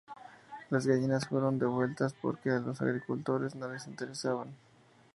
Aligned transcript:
Las 0.71 0.87
gallinas 0.87 1.27
fueron 1.27 1.59
devueltas, 1.59 2.15
porque 2.19 2.49
a 2.49 2.57
los 2.59 2.81
agricultores 2.81 3.53
no 3.53 3.69
les 3.69 3.85
interesaban. 3.85 4.47